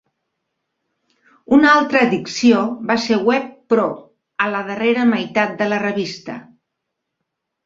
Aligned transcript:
Una 1.57 1.73
altra 1.79 2.01
addició 2.05 2.61
va 2.93 2.95
ser 3.03 3.19
"Web 3.27 3.45
Pro" 3.75 3.85
a 4.47 4.49
la 4.55 4.63
darrera 4.71 5.05
meitat 5.13 5.55
de 5.61 5.69
la 5.71 5.81
revista. 5.87 6.41